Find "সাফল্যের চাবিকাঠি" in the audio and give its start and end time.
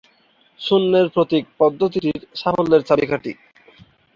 2.35-3.31